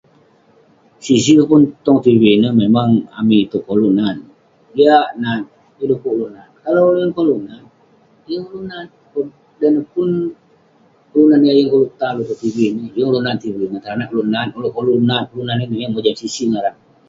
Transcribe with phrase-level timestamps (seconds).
[1.03, 6.81] Sik sik pun tong tv ineh, memang amik itouk koluk nat..Jiak nat..yah de'kuk ulouk nat..kalau
[6.83, 7.61] ulouk yeng koluk nat,
[8.29, 10.09] yeng ulouk nat..dan pun
[11.11, 13.81] kelunan yah yeng koluk tan ulouk tong tv ineh, yeng ulouk nat tv ineh.
[13.83, 16.75] Teranak ulouk nat, ulouk koluk nat kelunan ineh, yeng mojam sik sik ngaran